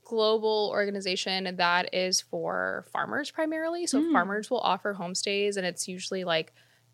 [0.05, 3.87] global organization that is for farmers primarily.
[3.87, 4.11] So hmm.
[4.11, 6.53] farmers will offer homestays and it's usually like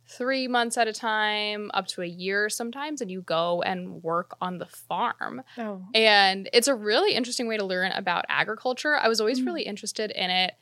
[0.09, 4.35] three months at a time, up to a year sometimes, and you go and work
[4.41, 5.43] on the farm.
[5.57, 5.83] Oh.
[5.93, 8.95] And it's a really interesting way to learn about agriculture.
[8.95, 10.53] I was always really interested in it.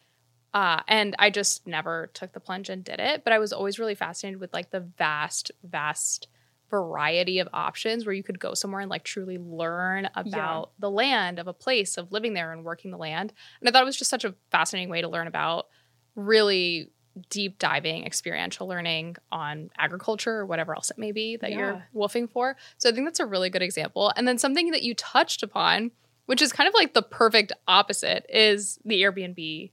[0.54, 3.24] Uh, and I just never took the plunge and did it.
[3.24, 6.28] But I was always really fascinated with like the vast, vast
[6.70, 11.40] variety of options where you could go somewhere and like truly learn about the land
[11.40, 13.32] of a place of living there and working the land.
[13.60, 15.68] And I thought it was just such a fascinating way to learn about
[16.16, 16.90] really
[17.30, 21.58] deep diving experiential learning on agriculture or whatever else it may be that Yeah.
[21.58, 22.56] you're WWOOFing for.
[22.78, 24.12] So I think that's a really good example.
[24.16, 25.92] And then something that you touched upon,
[26.26, 29.72] which is kind of like the perfect opposite, is the Airbnb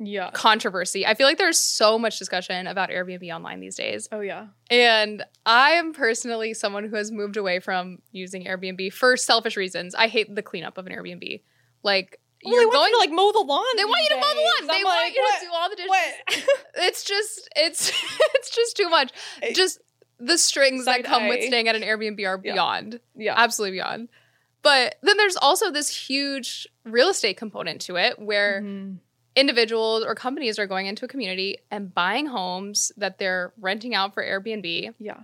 [0.00, 0.30] Yeah.
[0.32, 1.04] controversy.
[1.04, 4.08] I feel like there's so much discussion about Airbnb online these days.
[4.12, 4.46] Oh yeah.
[4.70, 9.94] And I am personally someone who has moved away from using Airbnb for selfish reasons.
[9.96, 11.42] I hate the cleanup of an Airbnb.
[11.82, 13.64] Like Well, you're they want going you to like mow the lawn.
[13.76, 14.66] they want you to mow the lawn.
[14.68, 15.40] They I'm want like, you what?
[15.40, 16.48] to do all the dishes.
[16.76, 17.88] It's just it's
[18.34, 19.12] it's just too much.
[19.54, 19.80] Just
[20.20, 22.52] the strings that come with staying at an Airbnb are Yeah.
[22.52, 23.00] beyond.
[23.16, 23.34] yeah.
[23.36, 24.08] Absolutely beyond.
[24.62, 28.98] But then there's also this huge real estate component to it where Mhm.
[29.36, 34.14] individuals or companies are going into a community and buying homes that they're renting out
[34.14, 35.20] for Airbnb Yeah.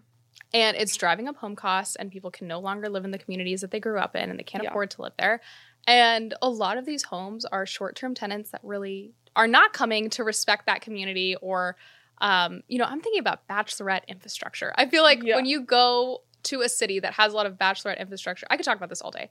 [0.52, 3.60] and it's driving up home costs and people can no longer live in the communities
[3.62, 4.70] that they grew up in and they can't Yeah.
[4.70, 5.40] afford to live there
[5.86, 10.24] and a lot of these homes are short-term tenants that really are not coming to
[10.24, 11.76] respect that community or
[12.18, 15.36] um, you know i'm thinking about bachelorette infrastructure i feel like Yeah.
[15.36, 18.64] when you go to a city that has a lot of bachelorette infrastructure i could
[18.64, 19.30] talk about this all day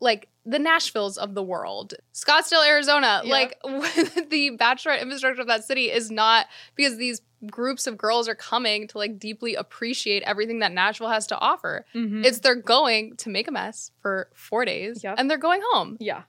[0.00, 3.30] like the Nashvilles of the world, Scottsdale, Arizona, Yeah.
[3.32, 8.34] like the bachelorette infrastructure of that city is not because these groups of girls are
[8.34, 11.84] coming to like deeply appreciate everything that Nashville has to offer.
[11.94, 12.24] Mhm.
[12.24, 15.16] It's they're going to make a mess for four days Yep.
[15.18, 15.96] and they're going home.
[16.00, 16.22] yeah.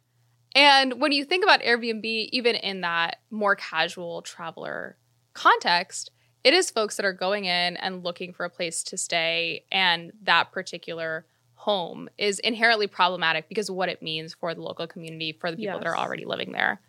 [0.56, 4.98] And when you think about Airbnb, even in that more casual traveler
[5.34, 6.10] context,
[6.44, 9.66] it is folks that are going in and looking for a place to stay.
[9.72, 11.26] And that particular
[11.68, 15.58] home is inherently problematic because of what it means for the local community, for the
[15.58, 16.80] people that are already living there.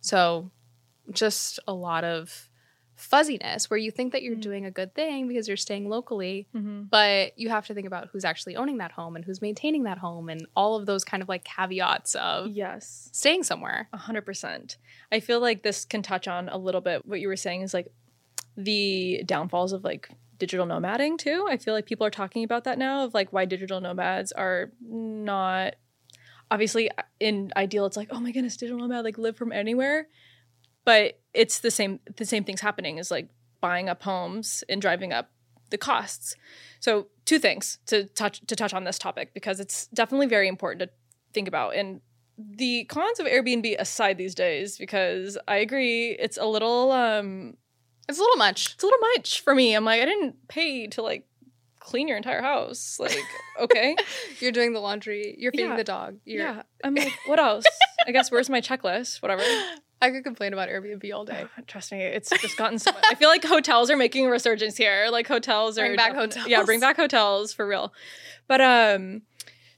[0.00, 0.50] So,
[1.12, 2.48] just a lot of
[2.94, 4.40] fuzziness where you think that you're Mm.
[4.40, 6.84] doing a good thing because you're staying locally, Mm-hmm.
[6.84, 9.98] but you have to think about who's actually owning that home and who's maintaining that
[9.98, 13.10] home and all of those kind of like caveats of Yes.
[13.12, 13.88] staying somewhere.
[13.92, 14.78] A hundred percent.
[15.12, 17.74] I feel like this can touch on a little bit what you were saying is
[17.74, 17.88] like
[18.56, 20.08] the downfalls of like
[20.44, 21.46] digital nomading too.
[21.48, 24.72] I feel like people are talking about that now of like why digital nomads are
[24.86, 25.76] not
[26.50, 30.08] obviously in ideal it's like oh my goodness digital nomad like live from anywhere.
[30.84, 33.28] But it's the same the same things happening is like
[33.62, 35.30] buying up homes and driving up
[35.70, 36.34] the costs.
[36.80, 40.82] So two things to touch to touch on this topic because it's definitely very important
[40.82, 40.90] to
[41.32, 41.74] think about.
[41.74, 42.02] And
[42.36, 47.54] the cons of airbnb aside these days because i agree it's a little um
[48.08, 48.74] It's a little much.
[48.74, 51.26] it's a little much for me i'm like i didn't pay to like
[51.80, 53.18] clean your entire house like
[53.60, 53.94] okay
[54.40, 55.34] You're doing the laundry.
[55.38, 55.76] You're feeding Yeah.
[55.76, 56.16] the dog.
[56.24, 57.64] You're, yeah i'm like what else
[58.06, 59.42] i guess where's my checklist whatever
[60.02, 61.46] I could complain about Airbnb all day.
[61.66, 63.02] Trust me, it's just gotten so much.
[63.10, 65.06] I feel like hotels are making a resurgence here.
[65.10, 66.46] Like hotels are Bring back hotels.
[66.46, 67.94] Yeah, bring back hotels for real.
[68.46, 69.22] But um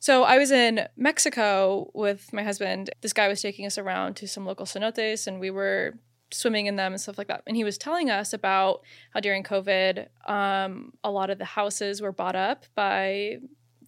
[0.01, 2.91] so I was in Mexico with my husband.
[3.03, 5.95] This guy was taking us around to some local cenotes and we were
[6.31, 7.43] swimming in them and stuff like that.
[7.47, 12.03] And he was telling us about how during COVID, um, a lot of the houses
[12.03, 13.39] were bought up by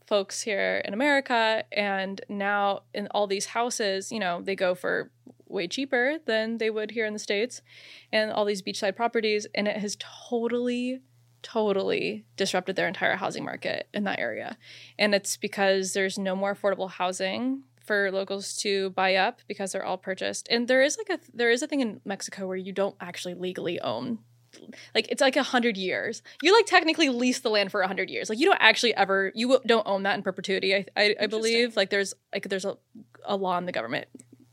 [0.06, 1.64] folks here in America.
[1.70, 5.10] And now in all these houses, you know, they go for
[5.46, 7.62] way cheaper than they would here in the States
[8.12, 9.46] and all these beachside properties.
[9.54, 9.96] And it has
[10.28, 11.00] totally,
[11.42, 14.56] totally disrupted their entire housing market in that area.
[14.98, 19.84] And it's because there's no more affordable housing for locals to buy up because they're
[19.84, 20.46] all purchased.
[20.48, 23.34] And there is like a there is a thing in Mexico where you don't actually
[23.34, 24.20] legally own
[24.94, 26.22] like it's like a hundred years.
[26.42, 28.28] You like technically lease the land for a hundred years.
[28.28, 30.74] Like you don't actually ever you don't own that in perpetuity.
[30.74, 32.76] I I, I believe like there's like there's a,
[33.24, 34.06] a law in the government.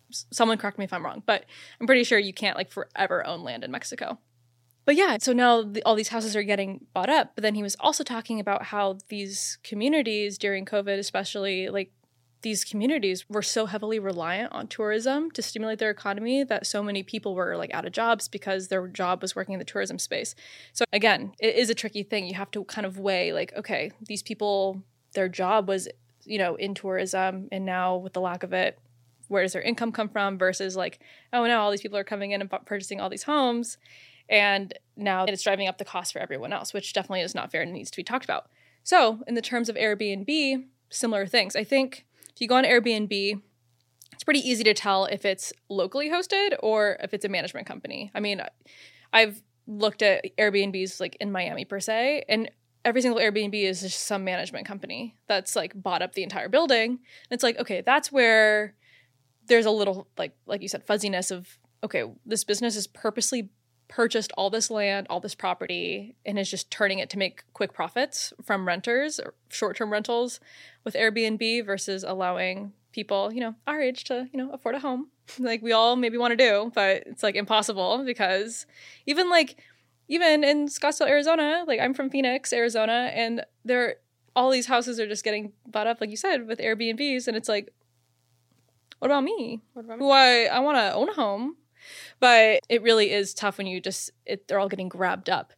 [0.09, 1.45] Someone correct me if I'm wrong, but
[1.79, 4.17] I'm pretty sure you can't like forever own land in Mexico.
[4.85, 7.31] But yeah, so now the, all these houses are getting bought up.
[7.35, 11.91] But then he was also talking about how these communities during COVID, especially like
[12.45, 17.01] these communities were so heavily reliant on tourism to stimulate their economy that so many
[17.01, 20.35] people were like out of jobs because their job was working in the tourism space.
[20.71, 22.27] So again, it is a tricky thing.
[22.27, 24.83] You have to kind of weigh like, okay, these people,
[25.15, 25.87] their job was,
[26.23, 28.77] you know, in tourism, and now with the lack of it,
[29.27, 30.37] where does their income come from?
[30.37, 30.99] Versus like,
[31.33, 33.79] oh no, all these people are coming in and purchasing all these homes,
[34.29, 37.63] and now it's driving up the cost for everyone else, which definitely is not fair
[37.63, 38.51] and needs to be talked about.
[38.83, 41.55] So, in the terms of Airbnb, similar things.
[41.55, 42.05] I think
[42.35, 43.41] if you go on Airbnb,
[44.13, 48.11] it's pretty easy to tell if it's locally hosted or if it's a management company.
[48.13, 48.41] I mean,
[49.13, 52.51] I've looked at Airbnbs like in Miami per se, and
[52.83, 56.91] every single Airbnb is just some management company that's like bought up the entire building.
[56.91, 56.99] And
[57.31, 58.75] it's like, okay, that's where
[59.47, 63.49] there's a little like like you said fuzziness of okay, this business is purposely
[63.95, 67.71] purchased all this land, all this property, and is just turning it to make quick
[67.71, 70.41] profits from renters or short term rentals
[70.83, 75.07] with Airbnb versus allowing people, you know, our age to, you know, afford a home.
[75.39, 78.67] Like we all maybe want to do, but it's like impossible because
[79.07, 79.57] even like
[80.07, 83.95] even in Scottsdale, Arizona, like I'm from Phoenix, Arizona, and there
[84.35, 87.49] all these houses are just getting bought up, like you said, with Airbnbs, and it's
[87.49, 87.73] like,
[88.99, 89.61] what about me?
[89.73, 90.05] What about me?
[90.05, 91.55] Who I I want to own a home,
[92.19, 95.53] but it really is tough when you just it, they're all getting grabbed up.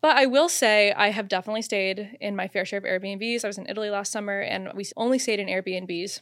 [0.00, 3.44] But I will say I have definitely stayed in my fair share of Airbnbs.
[3.44, 6.20] I was in Italy last summer, and we only stayed in Airbnbs.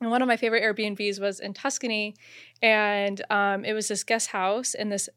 [0.00, 2.14] And one of my favorite Airbnbs was in Tuscany,
[2.62, 5.08] and um, it was this guest house in this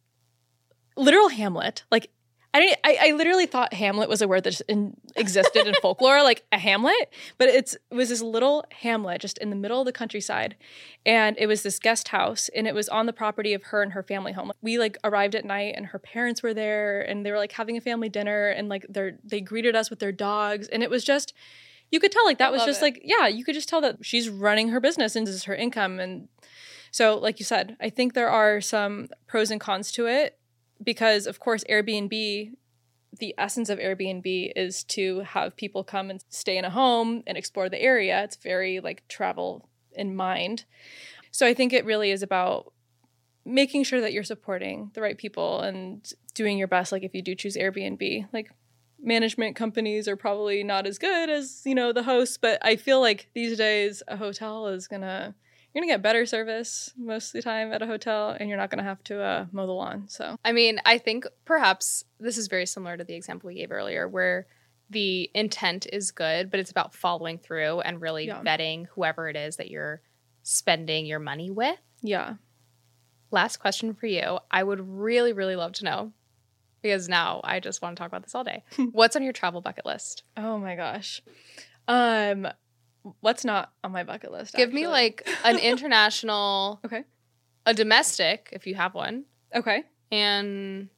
[0.97, 1.83] literal hamlet.
[1.91, 2.09] Like
[2.55, 2.79] I didn't.
[2.83, 6.45] I, I literally thought Hamlet was a word that just in, existed in folklore, like
[6.51, 7.11] a hamlet.
[7.39, 10.55] But it's it was this little hamlet just in the middle of the countryside,
[11.03, 13.93] and it was this guest house, and it was on the property of her and
[13.93, 14.51] her family home.
[14.61, 17.75] We like arrived at night, and her parents were there, and they were like having
[17.75, 21.03] a family dinner, and like they they greeted us with their dogs, and it was
[21.03, 21.33] just.
[21.91, 22.85] You could tell like that I was just it.
[22.85, 25.53] like yeah you could just tell that she's running her business and this is her
[25.53, 26.27] income and
[26.89, 30.39] so like you said I think there are some pros and cons to it
[30.83, 32.51] because of course Airbnb
[33.19, 37.37] the essence of Airbnb is to have people come and stay in a home and
[37.37, 38.23] explore the area.
[38.23, 40.65] It's very like travel in mind.
[41.31, 42.73] So I think it really is about
[43.45, 47.21] making sure that you're supporting the right people and doing your best like if you
[47.21, 48.27] do choose Airbnb.
[48.33, 48.51] Like
[49.01, 53.01] management companies are probably not as good as, you know, the hosts, but I feel
[53.01, 55.35] like these days a hotel is going to
[55.73, 58.69] you're gonna get better service most of the time at a hotel, and you're not
[58.69, 60.05] gonna have to uh, mow the lawn.
[60.07, 63.71] So I mean, I think perhaps this is very similar to the example we gave
[63.71, 64.47] earlier, where
[64.89, 68.41] the intent is good, but it's about following through and really Yeah.
[68.43, 70.01] vetting whoever it is that you're
[70.43, 71.79] spending your money with.
[72.01, 72.35] yeah,
[73.31, 74.37] Last question for you.
[74.51, 76.11] I would really, really love to know
[76.83, 78.63] because now I just want to talk about this all day.
[78.91, 80.21] What's on your travel bucket list?
[80.37, 81.21] Oh my gosh.
[81.87, 82.47] Um
[83.21, 84.55] what's not on my bucket list?
[84.55, 87.03] Give me like an international, Okay.
[87.65, 89.25] a domestic, if you have one,
[89.55, 89.83] Okay.
[90.11, 90.89] and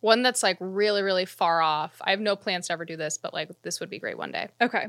[0.00, 1.96] one that's like really, really far off.
[2.02, 4.32] I have no plans to ever do this, but like this would be great one
[4.32, 4.48] day.
[4.60, 4.86] Okay.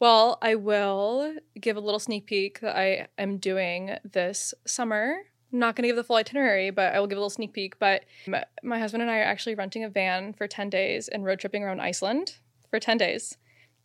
[0.00, 5.18] Well, I will give a little sneak peek that I am doing this summer.
[5.52, 7.52] I'm not going to give the full itinerary, but I will give a little sneak
[7.52, 7.78] peek.
[7.78, 11.24] But my, my husband and I are actually renting a van for 10 days and
[11.24, 12.34] road tripping around Iceland
[12.68, 13.36] for 10 days.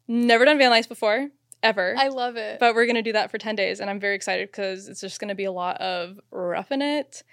[0.07, 1.29] Never done van life before,
[1.63, 1.95] ever.
[1.97, 2.59] I love it.
[2.59, 5.01] but we're going to do that for 10 days and i'm very excited because it's
[5.01, 7.23] just going to be a lot of roughing it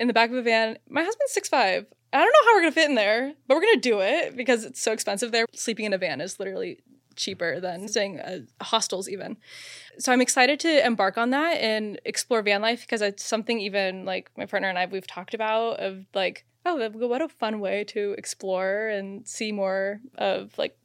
[0.00, 2.72] in the back of a van my husband's 6'5 i don't know how we're going
[2.72, 5.46] to fit in there but we're going to do it because it's so expensive there
[5.54, 6.78] sleeping in a van is literally
[7.16, 9.36] cheaper than staying at hostels even
[9.98, 14.04] so i'm excited to embark on that and explore van life because it's something even
[14.04, 17.82] like my partner and i we've talked about of like oh what a fun way
[17.82, 20.77] to explore and see more of like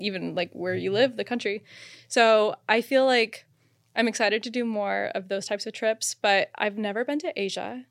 [0.00, 1.62] even like where you live, the country.
[2.08, 3.46] So I feel like
[3.94, 7.32] I'm excited to do more of those types of trips, but I've never been to
[7.40, 7.84] Asia.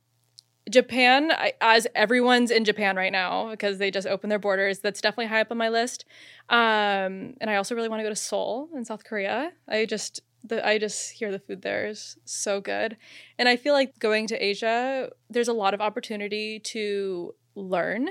[0.69, 5.01] Japan, I, as everyone's in Japan right now because they just opened their borders, that's
[5.01, 6.05] definitely high up on my list.
[6.47, 9.51] Um, and I also really want to go to Seoul in South Korea.
[9.67, 12.95] I just the I just hear the food there is so good,
[13.37, 18.09] and I feel like going to Asia, there's a lot of opportunity to learn,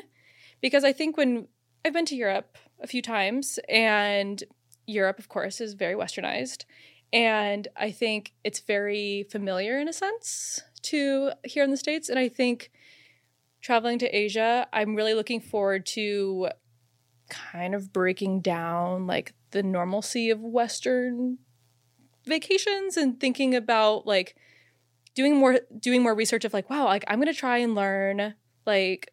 [0.60, 1.48] because I think when
[1.84, 4.42] I've been to Europe a few times, and
[4.86, 6.64] Europe, of course, is very westernized.
[7.12, 12.08] And I think it's very familiar in a sense to here in the States.
[12.08, 12.70] And I think
[13.60, 16.48] traveling to Asia, I'm really looking forward to
[17.28, 21.38] kind of breaking down like the normalcy of Western
[22.24, 24.36] vacations and thinking about like
[25.14, 28.34] doing more doing more research of like wow like i'm gonna try and learn
[28.66, 29.10] like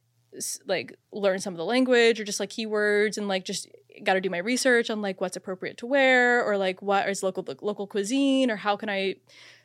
[0.65, 3.67] like learn some of the language or just like keywords and like just
[4.03, 7.23] got to do my research on like what's appropriate to wear or like what is
[7.23, 9.15] local local cuisine or how can I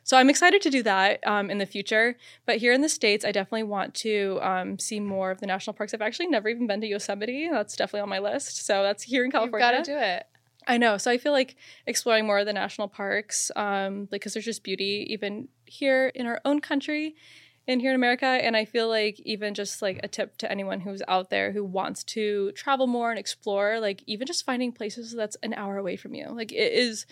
[0.03, 2.17] so I'm excited to do that um, in the future.
[2.45, 5.75] But here in the states, I definitely want to um, see more of the national
[5.75, 5.93] parks.
[5.93, 7.49] I've actually never even been to Yosemite.
[7.51, 8.65] That's definitely on my list.
[8.65, 9.59] So that's here in You've California.
[9.59, 10.25] got to do it.
[10.67, 10.97] I know.
[10.97, 11.55] So I feel like
[11.85, 16.39] exploring more of the national parks, um, because there's just beauty even here in our
[16.45, 17.15] own country
[17.67, 18.25] and here in America.
[18.25, 21.63] And I feel like even just like a tip to anyone who's out there who
[21.63, 25.95] wants to travel more and explore, like even just finding places that's an hour away
[25.95, 26.27] from you.
[26.29, 27.05] Like it is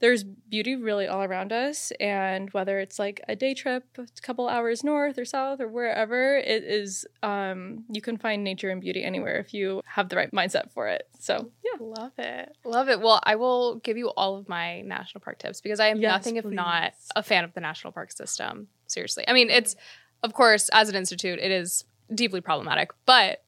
[0.00, 4.48] there's beauty really all around us and whether it's like a day trip a couple
[4.48, 9.02] hours north or south or wherever it is um, you can find nature and beauty
[9.04, 12.56] anywhere if you have the right mindset for it so yeah Love it.
[12.64, 13.00] Love it.
[13.00, 16.10] Well, I will give you all of my national park tips because I am Yes,
[16.10, 18.68] nothing if not a fan of the national park system.
[18.86, 19.24] Seriously.
[19.26, 19.76] I mean, it's,
[20.22, 22.90] of course, as an institute, it is deeply problematic.
[23.06, 23.42] But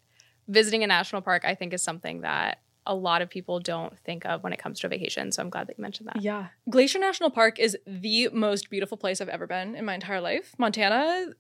[0.49, 4.24] visiting a national park, I think, is something that a lot of people don't think
[4.24, 5.32] of when it comes to a vacation.
[5.32, 6.22] So I'm glad that you mentioned that.
[6.22, 6.49] Yeah.
[6.70, 10.55] Glacier National Park is the most beautiful place I've ever been in my entire life.
[10.57, 11.32] Montana,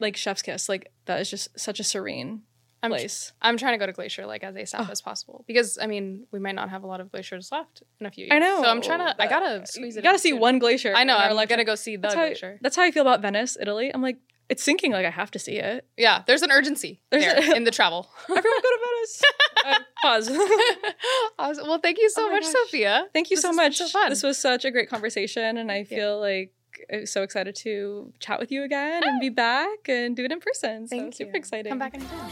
[0.00, 2.42] like chef's kiss, like that is just such a serene
[2.84, 3.32] I'm, place.
[3.42, 6.38] I'm trying to go to Glacier like as ASAP as possible because I mean we
[6.38, 8.32] might not have a lot of glaciers left in a few years.
[8.34, 8.62] I know.
[8.62, 9.14] So I'm trying to.
[9.22, 10.02] I gotta squeeze You it.
[10.02, 10.40] gotta in see soon.
[10.40, 10.92] one glacier.
[10.94, 11.16] I know.
[11.16, 11.56] I'm lifetime.
[11.56, 12.58] gonna go see the that's how, glacier.
[12.62, 13.90] That's how I feel about Venice, Italy.
[13.92, 14.18] I'm like,
[14.48, 14.92] it's sinking.
[14.92, 15.86] Like I have to see it.
[15.96, 18.08] Yeah, there's an urgency There's there a- in the travel.
[18.24, 19.22] Everyone go to Venice.
[19.66, 20.30] Uh, pause.
[21.38, 21.66] Awesome.
[21.68, 22.52] Well, thank you so Oh much, gosh.
[22.52, 23.06] Sophia.
[23.14, 23.76] Thank you This so much.
[23.78, 24.10] so fun.
[24.10, 26.52] This was such a great conversation, and I feel like
[26.92, 29.20] I'm so excited to chat with you again and oh.
[29.20, 30.86] be back and do it in person.
[30.88, 31.38] So Thank super you.
[31.38, 31.68] excited.
[31.68, 32.30] Come back anytime.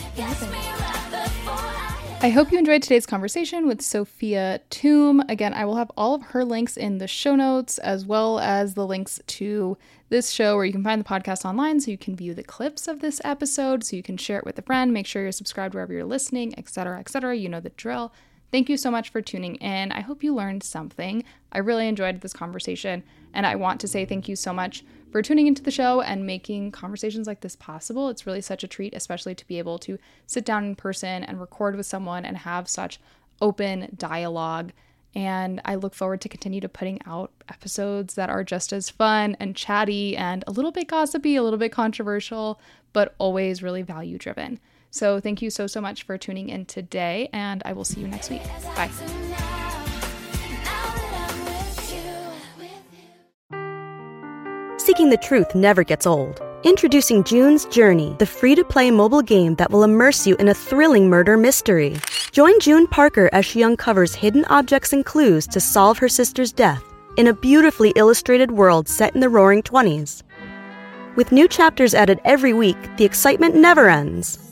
[2.24, 5.24] I hope you enjoyed today's conversation with Sophia Toomb.
[5.28, 8.74] Again, I will have all of her links in the show notes, as well as
[8.74, 9.76] the links to
[10.08, 12.86] this show where you can find the podcast online so you can view the clips
[12.86, 15.74] of this episode, so you can share it with a friend, make sure you're subscribed
[15.74, 17.36] wherever you're listening, etc., etc.
[17.36, 18.12] You know the drill.
[18.52, 19.92] Thank you so much for tuning in.
[19.92, 21.24] I hope you learned something.
[21.52, 25.22] I really enjoyed this conversation, and I want to say thank you so much for
[25.22, 28.10] tuning into the show and making conversations like this possible.
[28.10, 31.40] It's really such a treat, especially to be able to sit down in person and
[31.40, 33.00] record with someone and have such
[33.40, 34.72] open dialogue.
[35.14, 39.34] And I look forward to continue to putting out episodes that are just as fun
[39.40, 42.60] and chatty and a little bit gossipy, a little bit controversial,
[42.92, 44.60] but always really value driven.
[44.92, 48.06] So thank you so, so much for tuning in today, and I will see you
[48.06, 48.42] next week.
[48.76, 48.90] Bye.
[54.76, 56.42] Seeking the truth never gets old.
[56.62, 60.54] Introducing June's Journey, the free to play mobile game that will immerse you in a
[60.54, 61.96] thrilling murder mystery.
[62.30, 66.84] Join June Parker as she uncovers hidden objects and clues to solve her sister's death
[67.16, 70.22] in a beautifully illustrated world set in the roaring 20s.
[71.16, 74.51] With new chapters added every week, the excitement never ends.